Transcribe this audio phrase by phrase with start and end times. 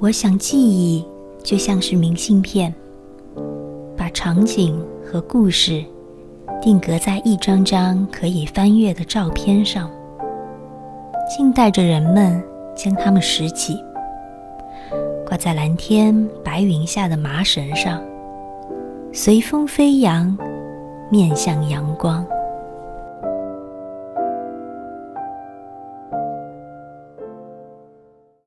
[0.00, 1.04] 我想记忆
[1.44, 2.74] 就像是明信片
[3.94, 5.84] 把场景和故事
[6.58, 9.90] 定格在一张张可以翻阅的照片上。
[11.28, 12.42] 静待着人们
[12.74, 13.76] 将它们拾起
[15.26, 18.02] 挂在蓝天白云下的麻绳上
[19.12, 20.34] 随风飞扬
[21.10, 22.26] 面向阳光。